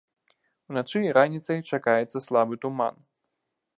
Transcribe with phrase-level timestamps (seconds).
[0.71, 2.95] Уначы і раніцай чакаецца слабы туман.